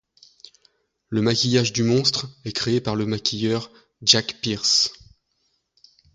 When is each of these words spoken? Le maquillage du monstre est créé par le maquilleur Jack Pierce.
Le 1.09 1.21
maquillage 1.21 1.73
du 1.73 1.83
monstre 1.83 2.27
est 2.43 2.53
créé 2.53 2.81
par 2.81 2.95
le 2.95 3.05
maquilleur 3.05 3.69
Jack 4.01 4.41
Pierce. 4.41 4.91